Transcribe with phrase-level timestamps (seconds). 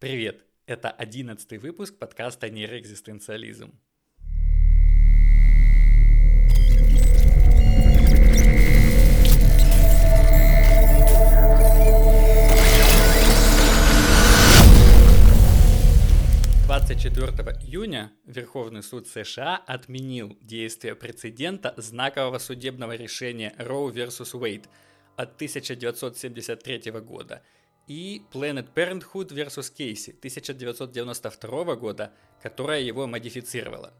[0.00, 0.44] Привет!
[0.66, 3.74] Это одиннадцатый выпуск подкаста «Нейроэкзистенциализм».
[16.96, 24.36] Четвертого июня Верховный суд США отменил действие прецедента знакового судебного решения Роу vs.
[24.36, 24.68] Уэйд
[25.16, 27.42] от 1973 года–
[27.88, 29.72] и Planet Parenthood vs.
[29.74, 33.92] Кейси 1992 года, которая его модифицировала.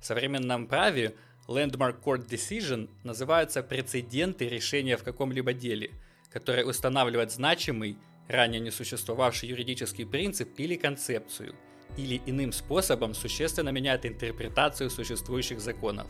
[0.00, 1.14] В современном праве
[1.46, 5.90] Landmark Court Decision называются прецеденты решения в каком-либо деле,
[6.32, 7.96] которые устанавливают значимый,
[8.28, 11.54] ранее не существовавший юридический принцип или концепцию,
[11.96, 16.06] или иным способом существенно меняют интерпретацию существующих законов.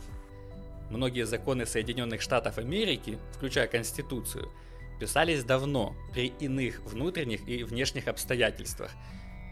[0.89, 4.51] Многие законы Соединенных Штатов Америки, включая Конституцию,
[5.01, 8.91] писались давно, при иных внутренних и внешних обстоятельствах,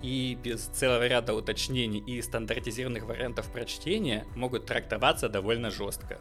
[0.04, 6.20] и без целого ряда уточнений и стандартизированных вариантов прочтения могут трактоваться довольно жестко.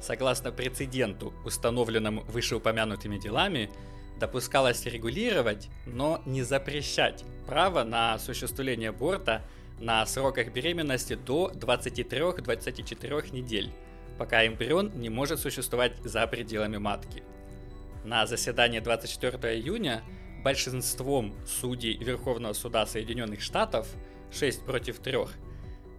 [0.00, 3.68] Согласно прецеденту, установленному вышеупомянутыми делами,
[4.18, 9.42] допускалось регулировать, но не запрещать право на осуществление аборта
[9.80, 13.70] на сроках беременности до 23-24 недель,
[14.16, 17.22] пока эмбрион не может существовать за пределами матки–
[18.06, 20.02] на заседании 24 июня
[20.44, 23.88] большинством судей Верховного суда Соединенных Штатов
[24.30, 25.18] 6 против 3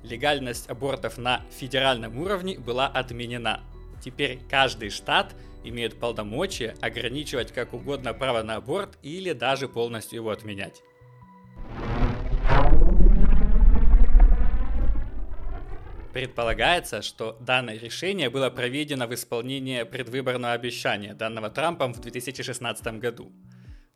[0.03, 3.61] легальность абортов на федеральном уровне была отменена.
[4.01, 10.29] Теперь каждый штат имеет полномочия ограничивать как угодно право на аборт или даже полностью его
[10.29, 10.81] отменять.
[16.17, 23.31] Предполагается, что данное решение было проведено в исполнение предвыборного обещания, данного Трампом в 2016 году.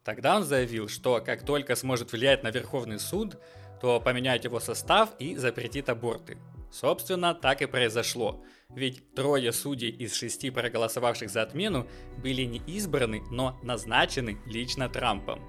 [0.03, 3.39] Тогда он заявил, что как только сможет влиять на Верховный суд,
[3.81, 6.37] то поменяет его состав и запретит аборты.
[6.71, 8.45] Собственно, так и произошло.
[8.69, 15.41] Ведь трое судей из шести проголосовавших за отмену были не избраны, но назначены лично Трампом.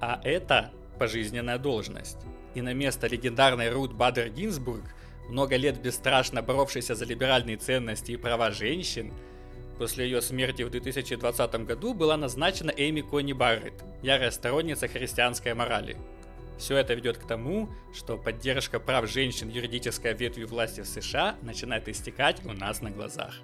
[0.00, 2.18] А это пожизненная должность.
[2.54, 4.84] И на место легендарной Рут Бадер Гинзбург
[5.30, 9.12] много лет бесстрашно боровшейся за либеральные ценности и права женщин,
[9.78, 15.96] после ее смерти в 2020 году была назначена Эми Кони Барретт, ярая сторонница христианской морали.
[16.58, 21.88] Все это ведет к тому, что поддержка прав женщин юридической ветви власти в США начинает
[21.88, 23.34] истекать у нас на глазах.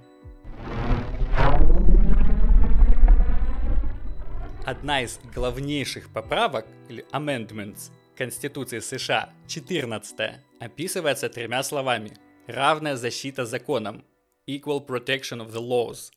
[4.66, 12.12] Одна из главнейших поправок, или amendments, Конституции США, 14 описывается тремя словами.
[12.47, 14.04] Равная защита законом.
[14.47, 16.10] Equal protection of the laws.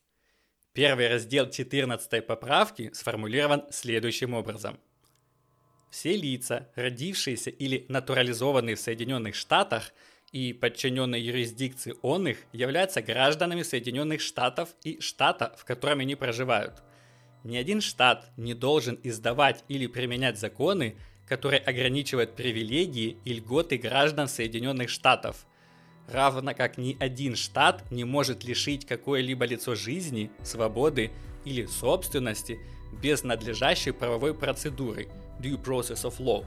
[0.73, 4.79] Первый раздел 14 поправки сформулирован следующим образом.
[5.91, 9.91] Все лица, родившиеся или натурализованные в Соединенных Штатах
[10.31, 16.81] и подчиненные юрисдикции он их, являются гражданами Соединенных Штатов и штата, в котором они проживают.
[17.43, 20.97] Ни один штат не должен издавать или применять законы,
[21.29, 25.45] который ограничивает привилегии и льготы граждан Соединенных Штатов,
[26.07, 31.11] равно как ни один штат не может лишить какое-либо лицо жизни, свободы
[31.45, 32.59] или собственности
[33.01, 35.07] без надлежащей правовой процедуры
[35.39, 36.43] due process of law,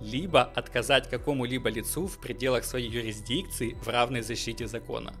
[0.00, 5.14] либо отказать какому-либо лицу в пределах своей юрисдикции в равной защите закона.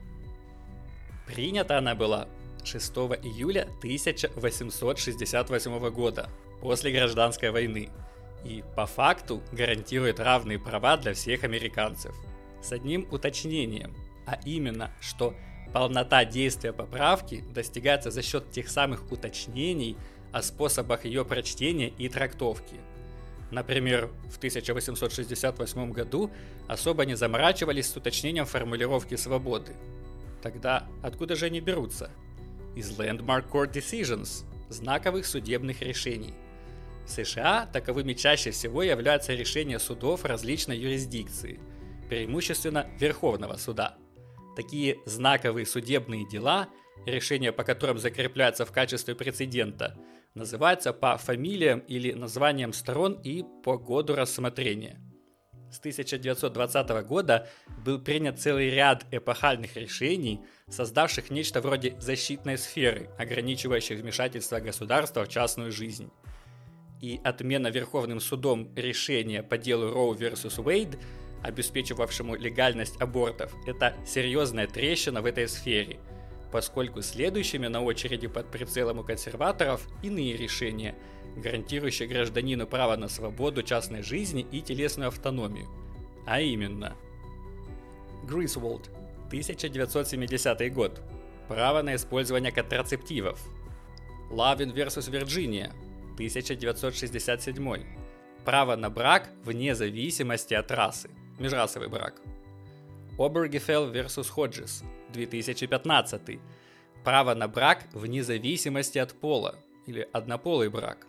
[1.26, 2.26] Принята она была
[2.64, 2.90] 6
[3.22, 6.28] июля 1868 года,
[6.60, 7.90] после гражданской войны,
[8.44, 12.14] и по факту гарантирует равные права для всех американцев.
[12.62, 13.94] С одним уточнением,
[14.26, 15.34] а именно, что
[15.72, 19.96] полнота действия поправки достигается за счет тех самых уточнений
[20.32, 22.76] о способах ее прочтения и трактовки.
[23.50, 26.30] Например, в 1868 году
[26.66, 29.72] особо не заморачивались с уточнением формулировки свободы.
[30.42, 32.10] Тогда откуда же они берутся?
[32.74, 36.34] Из Landmark Court Decisions, знаковых судебных решений.
[37.04, 41.60] В США таковыми чаще всего являются решения судов различной юрисдикции,
[42.08, 43.96] преимущественно Верховного суда.
[44.56, 46.68] Такие знаковые судебные дела,
[47.04, 49.98] решения по которым закрепляются в качестве прецедента,
[50.34, 54.98] называются по фамилиям или названиям сторон и по году рассмотрения.
[55.70, 57.48] С 1920 года
[57.84, 60.40] был принят целый ряд эпохальных решений,
[60.70, 66.10] создавших нечто вроде защитной сферы, ограничивающих вмешательство государства в частную жизнь
[67.04, 70.62] и отмена Верховным судом решения по делу Роу vs.
[70.62, 70.98] Уэйд,
[71.42, 75.98] обеспечивавшему легальность абортов, это серьезная трещина в этой сфере,
[76.50, 80.94] поскольку следующими на очереди под прицелом у консерваторов иные решения,
[81.36, 85.68] гарантирующий гражданину право на свободу частной жизни и телесную автономию.
[86.26, 86.96] А именно,
[88.26, 88.88] Грисволд,
[89.26, 91.02] 1970 год.
[91.48, 93.38] Право на использование контрацептивов.
[94.30, 95.10] Лавин vs.
[95.10, 95.74] Вирджиния,
[96.14, 97.86] 1967.
[98.44, 101.10] Право на брак вне зависимости от расы.
[101.38, 102.20] Межрасовый брак.
[103.18, 104.28] Обергефелл vs.
[104.28, 104.82] Ходжес,
[105.12, 106.40] 2015.
[107.04, 111.06] Право на брак вне зависимости от пола или однополый брак.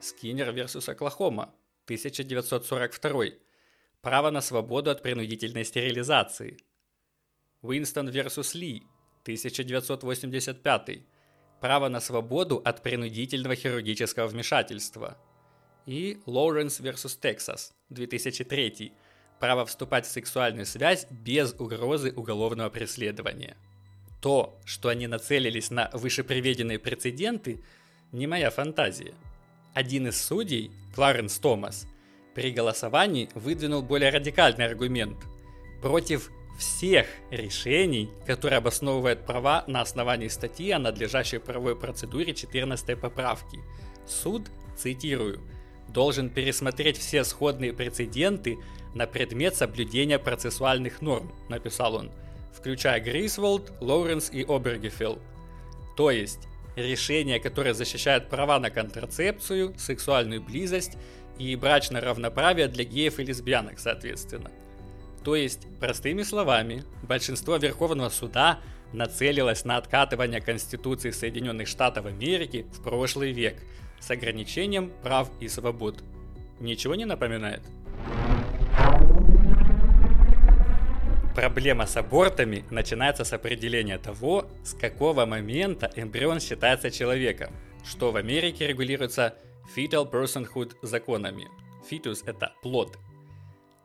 [0.00, 0.90] Скиннер vs.
[0.90, 1.54] Оклахома,
[1.84, 3.24] 1942.
[4.00, 6.56] Право на свободу от принудительной стерилизации.
[7.62, 8.56] Уинстон vs.
[8.58, 8.82] Ли,
[9.22, 11.02] 1985.
[11.60, 15.18] Право на свободу от принудительного хирургического вмешательства.
[15.86, 17.20] И Лоуренс vs.
[17.20, 18.92] Texas, 2003.
[19.38, 23.56] Право вступать в сексуальную связь без угрозы уголовного преследования.
[24.20, 27.62] То, что они нацелились на вышеприведенные прецеденты,
[28.12, 29.14] не моя фантазия.
[29.74, 31.86] Один из судей, Кларенс Томас,
[32.34, 35.18] при голосовании выдвинул более радикальный аргумент
[35.82, 43.60] против всех решений, которые обосновывают права на основании статьи о надлежащей правовой процедуре 14 поправки.
[44.06, 45.40] Суд, цитирую,
[45.88, 48.58] должен пересмотреть все сходные прецеденты
[48.94, 52.10] на предмет соблюдения процессуальных норм, написал он,
[52.52, 55.18] включая Грисволд, Лоуренс и Обергефилл.
[55.96, 60.96] То есть, решения, которые защищают права на контрацепцию, сексуальную близость
[61.38, 64.50] и брачное равноправие для геев и лесбиянок, соответственно.
[65.24, 68.60] То есть, простыми словами, большинство Верховного Суда
[68.92, 73.56] нацелилось на откатывание Конституции Соединенных Штатов Америки в прошлый век
[74.00, 76.02] с ограничением прав и свобод.
[76.58, 77.62] Ничего не напоминает?
[81.34, 87.52] Проблема с абортами начинается с определения того, с какого момента эмбрион считается человеком,
[87.84, 89.34] что в Америке регулируется
[89.74, 91.48] fetal personhood законами.
[91.88, 92.98] Фитус– это плод.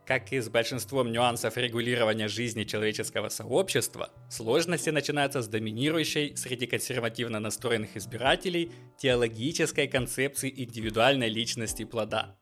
[0.06, 7.40] Как и с большинством нюансов регулирования жизни человеческого сообщества, сложности начинаются с доминирующей среди консервативно
[7.40, 12.36] настроенных избирателей теологической концепции индивидуальной личности плода.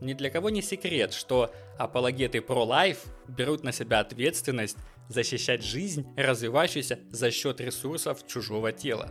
[0.00, 4.76] Ни для кого не секрет, что апологеты про-лайф берут на себя ответственность
[5.08, 9.08] защищать жизнь, развивающуюся за счет ресурсов чужого тела.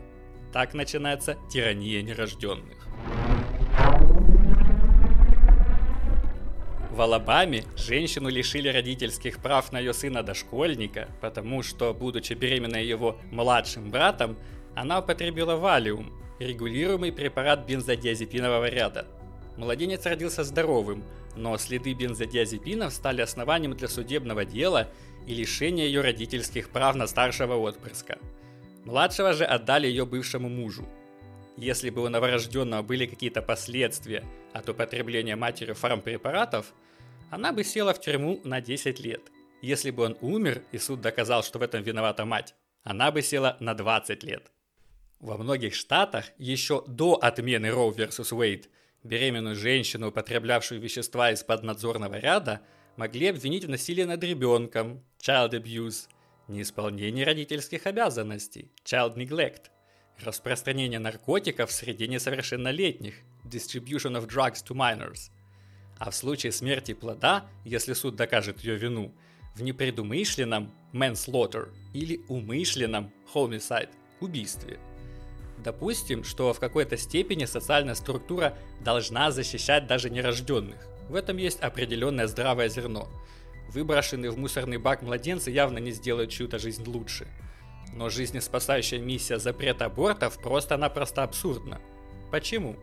[0.51, 2.85] Так начинается тирания нерожденных.
[6.94, 13.90] В Алабаме женщину лишили родительских прав на ее сына-дошкольника, потому что, будучи беременной его младшим
[13.90, 14.38] братом,
[14.75, 19.07] она употребила валиум, регулируемый препарат бензодиазепинового ряда.
[19.57, 21.04] Младенец родился здоровым,
[21.36, 24.88] но следы бензодиазепинов стали основанием для судебного дела
[25.25, 28.19] и лишения ее родительских прав на старшего отпрыска.
[28.86, 30.88] Младшего же отдали ее бывшему мужу.
[31.57, 36.73] Если бы у новорожденного были какие-то последствия от употребления матерью фармпрепаратов,
[37.29, 39.21] она бы села в тюрьму на 10 лет.
[39.61, 42.53] Если бы он умер и суд доказал, что в этом виновата мать,
[42.83, 44.51] она бы села на 20 лет.
[45.19, 48.38] Во многих штатах еще до отмены Roe vs.
[48.38, 48.67] Wade
[49.03, 52.61] беременную женщину, употреблявшую вещества из поднадзорного ряда,
[52.95, 56.07] могли обвинить в насилии над ребенком, child abuse,
[56.47, 59.69] неисполнении родительских обязанностей, child neglect,
[60.19, 63.15] распространение наркотиков среди несовершеннолетних,
[63.53, 65.31] distribution of drugs to minors.
[65.97, 69.13] А в случае смерти плода, если суд докажет ее вину,
[69.56, 73.89] в непредумышленном manslaughter или умышленном homicide,
[74.19, 74.80] убийстве.
[75.63, 80.87] Допустим, что в какой-то степени социальная структура должна защищать даже нерожденных.
[81.07, 83.07] В этом есть определенное здравое зерно.
[83.69, 87.28] Выброшенные в мусорный бак младенцы явно не сделают чью-то жизнь лучше–
[87.95, 91.80] но жизнеспасающая миссия запрета абортов просто-напросто абсурдна.
[92.31, 92.75] Почему?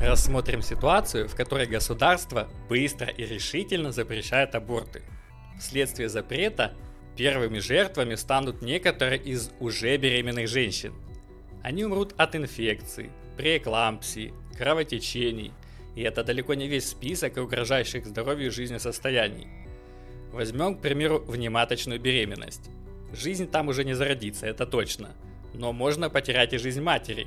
[0.00, 5.02] Рассмотрим ситуацию, в которой государство быстро и решительно запрещает аборты.
[5.58, 6.72] Вследствие запрета
[7.16, 10.94] первыми жертвами станут некоторые из уже беременных женщин.
[11.62, 15.52] Они умрут от инфекций, преэклампсии, кровотечений,
[15.94, 19.48] и это далеко не весь список угрожающих здоровью и жизни состояний.
[20.32, 22.70] Возьмем, к примеру, внематочную беременность.
[23.12, 25.10] Жизнь там уже не зародится, это точно.
[25.52, 27.26] Но можно потерять и жизнь матери.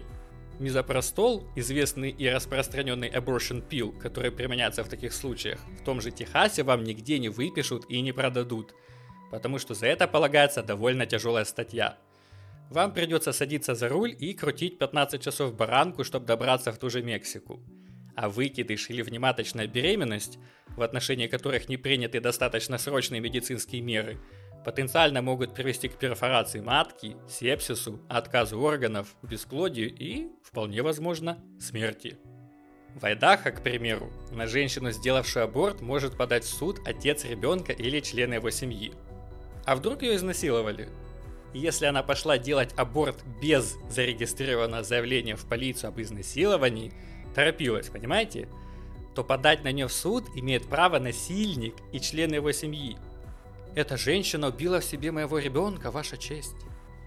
[0.60, 6.64] Мизопростол, известный и распространенный abortion pill, который применяется в таких случаях, в том же Техасе
[6.64, 8.74] вам нигде не выпишут и не продадут,
[9.32, 11.98] потому что за это полагается довольно тяжелая статья.
[12.70, 17.04] Вам придется садиться за руль и крутить 15 часов баранку, чтобы добраться в ту же
[17.04, 17.62] Мексику.
[18.16, 20.38] А выкидыш или внематочная беременность
[20.76, 24.20] в отношении которых не приняты достаточно срочные медицинские меры,
[24.64, 32.18] потенциально могут привести к перфорации матки, сепсису, отказу органов, бесплодию и, вполне возможно, смерти.
[32.96, 38.00] В Айдахо, к примеру, на женщину, сделавшую аборт, может подать в суд отец ребенка или
[38.00, 38.94] члена его семьи.
[39.66, 40.90] А вдруг ее изнасиловали?
[41.54, 46.94] Если она пошла делать аборт без зарегистрированного заявления в полицию об изнасиловании,
[47.36, 48.48] торопилась, понимаете?
[49.16, 52.98] То подать на нее в суд имеет право насильник и члены его семьи.
[53.76, 56.56] Эта женщина убила в себе моего ребенка, ваша честь.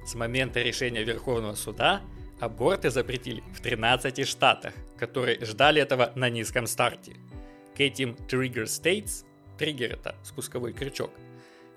[0.04, 2.02] С момента решения Верховного суда
[2.40, 7.16] аборты запретили в 13 штатах, которые ждали этого на низком старте.
[7.76, 9.24] К этим trigger states,
[9.58, 11.12] триггер это спусковой крючок,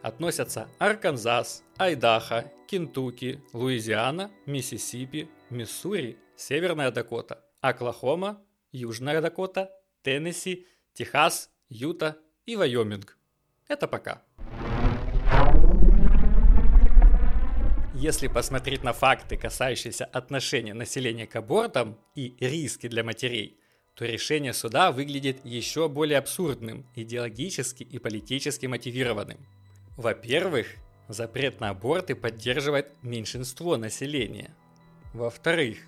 [0.01, 8.41] относятся Арканзас, Айдахо, Кентукки, Луизиана, Миссисипи, Миссури, Северная Дакота, Оклахома,
[8.72, 9.69] Южная Дакота,
[10.01, 12.17] Теннесси, Техас, Юта
[12.48, 13.17] и Вайоминг.
[13.67, 14.24] Это пока.
[18.01, 23.59] Если посмотреть на факты, касающиеся отношения населения к абортам и риски для матерей,
[23.93, 29.45] то решение суда выглядит еще более абсурдным, идеологически и политически мотивированным.
[29.97, 30.67] Во-первых,
[31.09, 34.55] запрет на аборты поддерживает меньшинство населения.
[35.13, 35.79] Во-вторых,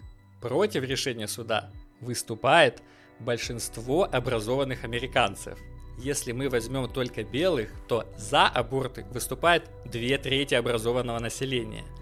[0.41, 2.83] против решения суда выступает
[3.21, 5.57] большинство образованных американцев.
[5.97, 11.85] Если мы возьмем только белых, то за аборты выступает две трети образованного населения–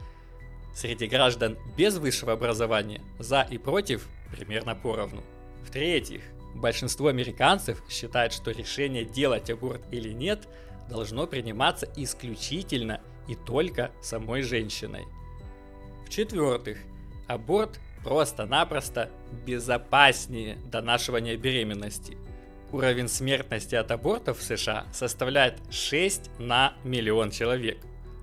[0.74, 5.24] Среди граждан без высшего образования за и против примерно поровну.
[5.66, 6.22] В-третьих,
[6.56, 10.48] большинство американцев считает, что решение делать аборт или нет
[10.90, 15.06] должно приниматься исключительно и только самой женщиной.
[16.06, 16.80] В-четвертых,
[17.28, 19.10] аборт просто-напросто
[19.46, 22.18] безопаснее донашивания беременности.
[22.72, 27.78] Уровень смертности от абортов в США составляет 6 на миллион человек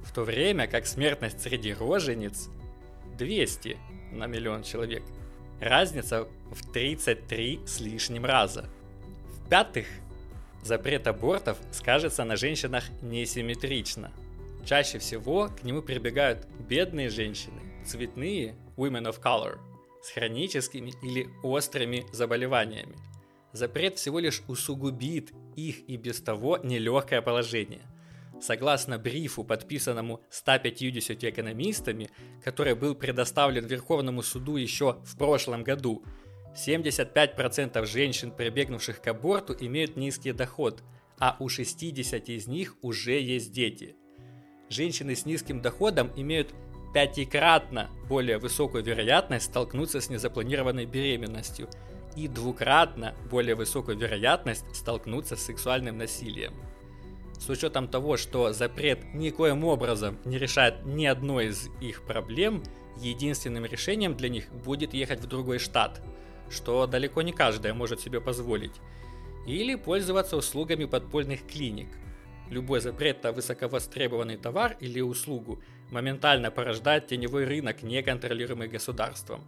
[0.06, 2.48] в то время как смертность среди рожениц
[3.18, 3.76] 200
[4.12, 5.02] на миллион человек.
[5.60, 8.68] Разница в 33 с лишним раза.
[9.32, 9.86] В-пятых,
[10.62, 14.12] запрет абортов скажется на женщинах несимметрично.
[14.64, 19.58] Чаще всего к нему прибегают бедные женщины, цветные women of color,
[20.02, 22.96] с хроническими или острыми заболеваниями.
[23.52, 27.82] Запрет всего лишь усугубит их и без того нелегкое положение–
[28.40, 32.10] Согласно брифу, подписанному 150 экономистами,
[32.44, 36.04] который был предоставлен Верховному суду еще в прошлом году,
[36.54, 40.82] 75% женщин, прибегнувших к аборту, имеют низкий доход,
[41.18, 43.96] а у 60 из них уже есть дети.
[44.68, 46.54] Женщины с низким доходом имеют
[46.92, 51.68] пятикратно более высокую вероятность столкнуться с незапланированной беременностью
[52.16, 56.54] и двукратно более высокую вероятность столкнуться с сексуальным насилием
[57.38, 62.62] с учетом того, что запрет никоим образом не решает ни одной из их проблем,
[63.00, 66.02] единственным решением для них будет ехать в другой штат,
[66.50, 68.80] что далеко не каждая может себе позволить,
[69.46, 71.88] или пользоваться услугами подпольных клиник.
[72.50, 79.44] Любой запрет на высоковостребованный товар или услугу моментально порождает теневой рынок, неконтролируемый государством.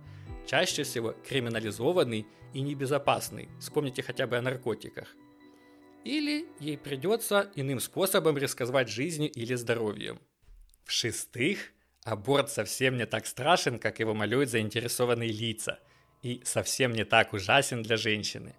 [0.46, 3.48] Чаще всего криминализованный и небезопасный.
[3.60, 5.14] Вспомните хотя бы о наркотиках
[6.08, 10.18] или ей придется иным способом рисковать жизнью или здоровьем.
[10.86, 11.58] В-шестых,
[12.02, 15.80] аборт совсем не так страшен, как его малюют заинтересованные лица,
[16.22, 18.54] и совсем не так ужасен для женщины.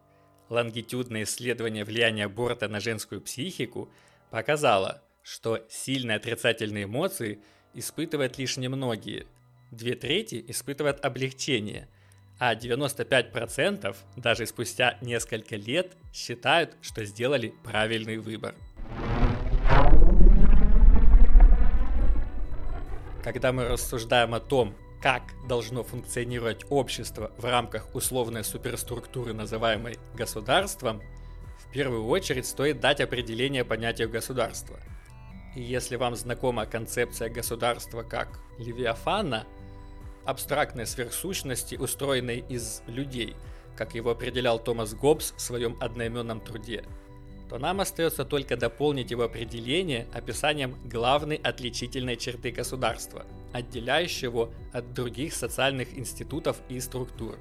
[0.50, 3.92] Лонгитюдное исследование влияния аборта на женскую психику
[4.30, 7.42] показало, что сильные отрицательные эмоции
[7.74, 9.26] испытывают лишь немногие.
[9.72, 11.90] Две трети испытывают облегчение–
[12.40, 18.56] а 95% даже спустя несколько лет считают, что сделали правильный выбор.
[23.22, 31.02] Когда мы рассуждаем о том, как должно функционировать общество в рамках условной суперструктуры, называемой государством,
[31.60, 34.80] в первую очередь стоит дать определение понятию государства.
[35.56, 39.46] И если вам знакома концепция государства как Левиафана–
[40.30, 43.36] абстрактной сверхсущности, устроенной из людей,
[43.76, 46.84] как его определял Томас Гоббс в своем одноименном труде,
[47.50, 54.94] то нам остается только дополнить его определение описанием главной отличительной черты государства, отделяющей его от
[54.94, 57.38] других социальных институтов и структур.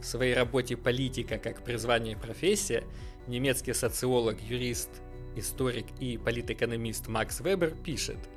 [0.00, 2.84] В своей работе «Политика как призвание и профессия»
[3.26, 4.90] немецкий социолог, юрист,
[5.36, 8.18] историк и политэкономист Макс Вебер пишет–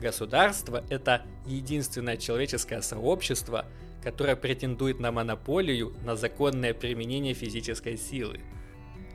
[0.00, 3.66] Государство– это единственное человеческое сообщество,
[4.02, 8.40] которое претендует на монополию на законное применение физической силы.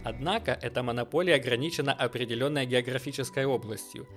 [0.04, 4.08] Однако эта монополия ограничена определенной географической областью,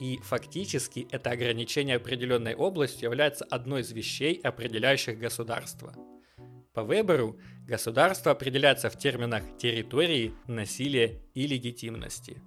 [0.00, 5.94] И фактически это ограничение определенной области является одной из вещей, определяющих государство.
[6.72, 12.40] По Веберу государство определяется в терминах территории, насилия и легитимности.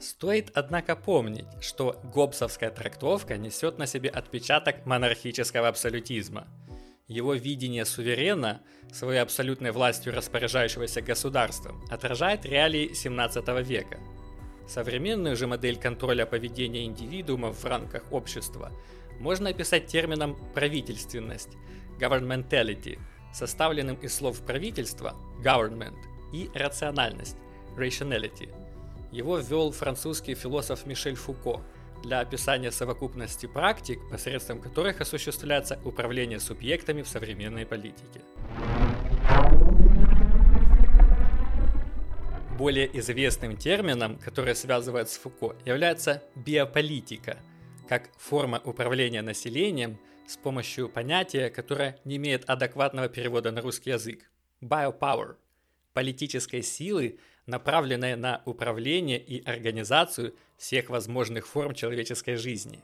[0.00, 6.48] Стоит, однако, помнить, что гоббсовская трактовка несет на себе отпечаток монархического абсолютизма.
[7.06, 13.98] Его видение суверена, своей абсолютной властью распоряжающегося государством, отражает реалии 17 века–
[14.70, 18.70] Современную же модель контроля поведения индивидуума в рамках общества
[19.18, 21.56] можно описать термином правительственность,
[21.98, 23.00] governmentality,
[23.34, 25.98] составленным из слов правительство, government,
[26.32, 27.36] и рациональность,
[27.76, 28.48] rationality.
[29.12, 31.60] Его ввел французский философ Мишель Фуко
[32.04, 38.20] для описания совокупности практик, посредством которых осуществляется управление субъектами в современной политике.
[42.56, 47.38] Более известным термином, который связывает с Фуко, является биополитика,
[47.88, 49.98] как форма управления населением
[50.28, 54.30] с помощью понятия, которое не имеет адекватного перевода на русский язык.
[54.62, 55.34] Biopower–
[55.92, 62.82] политической силы, направленной на управление и организацию всех возможных форм человеческой жизни.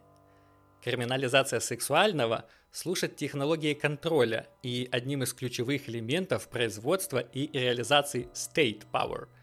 [0.83, 9.29] Криминализация сексуального служит технологией контроля и одним из ключевых элементов производства и реализации state power–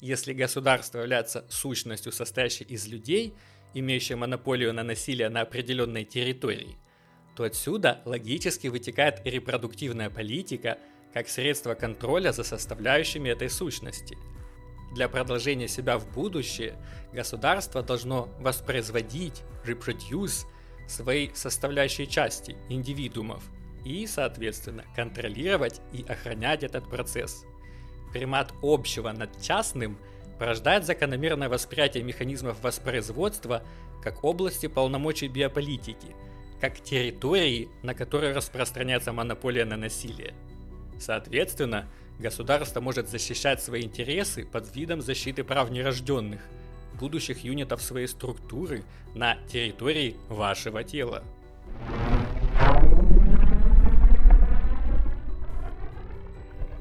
[0.00, 3.34] если государство является сущностью, состоящей из людей,
[3.72, 6.76] имеющей монополию на насилие на определенной территории,
[7.34, 10.78] то отсюда логически вытекает репродуктивная политика
[11.12, 14.18] как средство контроля за составляющими этой сущности.
[14.94, 16.76] Для продолжения себя в будущее
[17.12, 20.46] государство должно воспроизводить, reproduce,
[20.88, 23.42] свои составляющие части, индивидуумов,
[23.84, 27.44] и, соответственно, контролировать и охранять этот процесс–
[28.16, 29.98] примат общего над частным
[30.38, 33.62] порождает закономерное восприятие механизмов воспроизводства
[34.02, 36.14] как области полномочий биополитики,
[36.60, 40.32] как территории, на которой распространяется монополия на насилие.
[40.98, 41.88] Соответственно,
[42.18, 46.40] государство может защищать свои интересы под видом защиты прав нерожденных,
[46.98, 51.22] будущих юнитов своей структуры на территории вашего тела.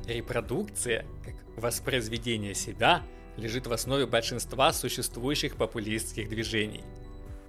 [0.08, 3.02] Репродукция, как воспроизведение себя,
[3.38, 6.84] лежит в основе большинства существующих популистских движений.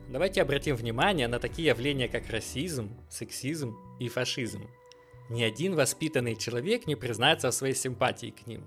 [0.08, 4.62] Давайте обратим внимание на такие явления, как расизм, сексизм и фашизм.
[5.28, 8.64] Ни один воспитанный человек не признается в своей симпатии к ним.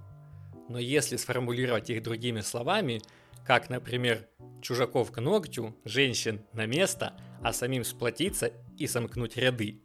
[0.67, 3.01] Но если сформулировать их другими словами,
[3.45, 4.27] как, например,
[4.61, 9.81] чужаков к ногтю, женщин на место, а самим сплотиться и сомкнуть ряды,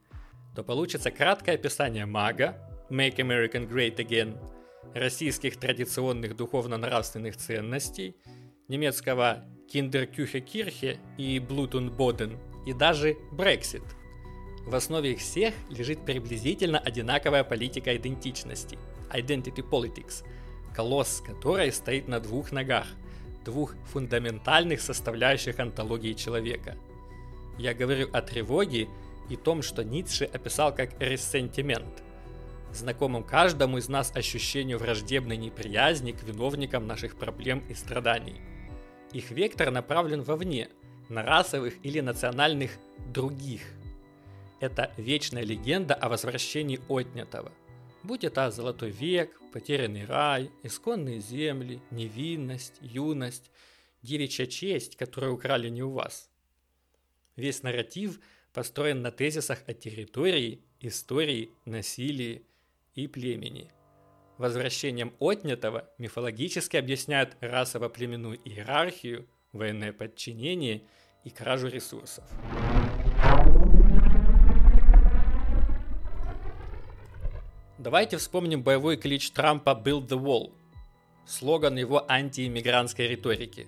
[0.54, 4.38] то получится краткое описание мага, Make American Great Again,
[4.94, 8.16] российских традиционных духовно-нравственных ценностей,
[8.68, 13.84] немецкого Kinderküche и Blutenboden, и даже Brexit.
[14.66, 18.78] В основе их всех лежит приблизительно одинаковая политика идентичности–
[19.12, 20.24] Identity Politics,
[20.74, 22.86] колосс которой стоит на двух ногах,
[23.44, 26.76] двух фундаментальных составляющих антологии человека.
[27.58, 28.88] Я говорю о тревоге
[29.28, 32.02] и том, что Ницше описал как рессентимент–
[32.76, 38.40] знакомым каждому из нас ощущению враждебной неприязни к виновникам наших проблем и страданий.
[39.12, 40.68] Их вектор направлен вовне,
[41.08, 42.72] на расовых или национальных
[43.12, 43.60] других.
[44.64, 47.52] Это вечная легенда о возвращении отнятого.
[48.02, 53.50] Будь это золотой век, потерянный рай, исконные земли, невинность, юность,
[54.00, 56.30] девичья честь, которую украли не у вас.
[57.36, 58.20] Весь нарратив
[58.54, 62.46] построен на тезисах о территории, истории, насилии–
[62.94, 63.70] и племени.
[64.38, 70.86] Возвращением отнятого мифологически объясняют расово-племенную иерархию, военное подчинение
[71.24, 72.24] и кражу ресурсов.
[77.84, 80.52] Давайте вспомним боевой клич Трампа «Build the Wall»,
[81.26, 83.66] слоган его антииммигрантской риторики.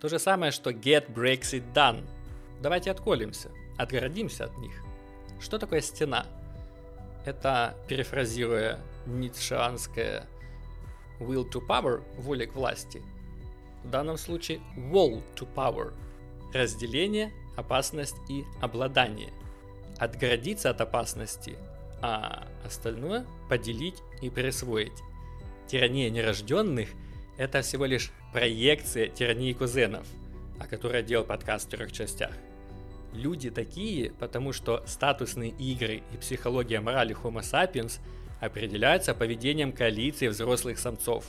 [0.00, 2.04] То же самое, что «Get Brexit Done».
[2.60, 4.72] Давайте отколемся, отгородимся от них.
[5.40, 6.26] Что такое стена–
[7.24, 10.26] это, перефразируя ницшеанское
[11.20, 13.00] will to power, воля к власти,
[13.84, 15.92] в данном случае wall to power,
[16.52, 19.32] разделение, опасность и обладание.
[19.96, 21.56] Отгородиться от опасности,
[22.02, 24.92] а остальное поделить и присвоить.
[25.66, 26.88] Тирания нерожденных–
[27.38, 30.06] это всего лишь проекция тирании кузенов,
[30.58, 32.32] о которой делал подкаст в трех частях.
[33.12, 38.00] Люди такие, потому что статусные игры и психология морали Homo sapiens
[38.40, 41.26] определяются поведением коалиции взрослых самцов.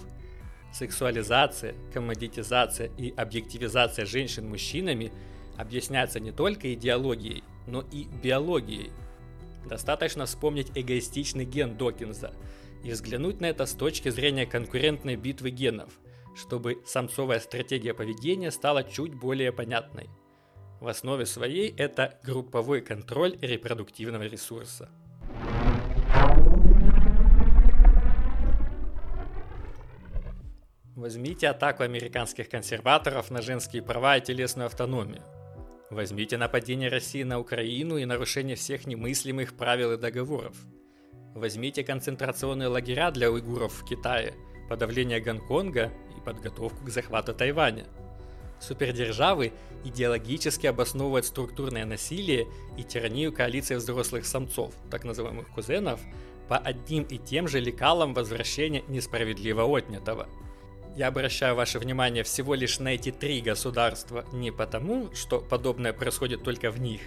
[0.74, 5.12] Сексуализация, коммодитизация и объективизация женщин мужчинами
[5.58, 8.92] объясняется не только идеологией, но и биологией.
[9.66, 12.34] Достаточно вспомнить эгоистичный ген Докинза
[12.84, 16.00] и взглянуть на это с точки зрения конкурентной битвы генов,
[16.36, 20.10] чтобы самцовая стратегия поведения стала чуть более понятной.
[20.80, 24.90] В основе своей это групповой контроль репродуктивного ресурса.
[30.96, 35.24] Возьмите атаку американских консерваторов на женские права и телесную автономию.
[35.90, 40.56] Возьмите нападение России на Украину и нарушение всех немыслимых правил и договоров.
[41.34, 44.36] Возьмите концентрационные лагеря для уйгуров в Китае,
[44.70, 47.86] подавление Гонконга и подготовку к захвату Тайваня.
[48.60, 49.52] Супердержавы
[49.84, 52.46] идеологически обосновывают структурное насилие
[52.78, 56.02] и тиранию коалиции взрослых самцов, так называемых кузенов,
[56.48, 60.28] по одним и тем же лекалам возвращения несправедливо отнятого–
[60.96, 66.44] я обращаю ваше внимание всего лишь на эти три государства не потому, что подобное происходит
[66.44, 67.02] только в них,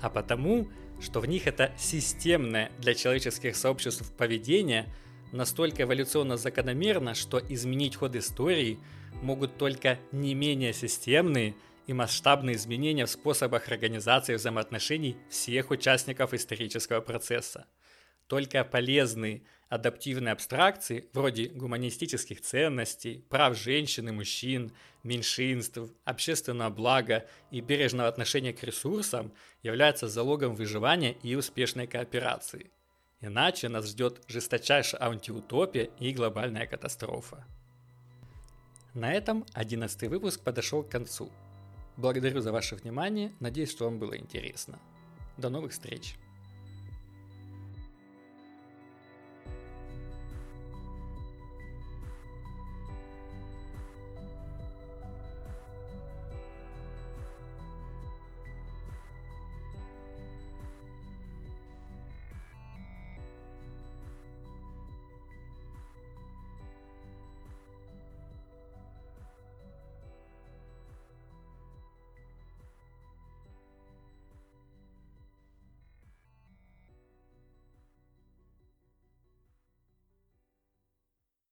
[0.00, 0.68] а потому,
[1.00, 4.92] что в них это системное для человеческих сообществ поведение
[5.32, 8.78] настолько эволюционно закономерно, что изменить ход истории
[9.22, 11.54] могут только не менее системные
[11.86, 17.66] и масштабные изменения в способах организации взаимоотношений всех участников исторического процесса.
[18.26, 24.70] Только полезные адаптивные абстракции, вроде гуманистических ценностей, прав женщин и мужчин,
[25.02, 29.32] меньшинств, общественного блага и бережного отношения к ресурсам,
[29.62, 32.70] являются залогом выживания и успешной кооперации.
[33.22, 37.46] Иначе нас ждет жесточайшая антиутопия и глобальная катастрофа.
[38.92, 41.32] На этом 11 выпуск подошел к концу.
[41.96, 44.78] Благодарю за ваше внимание, надеюсь, что вам было интересно.
[45.38, 46.16] До новых встреч!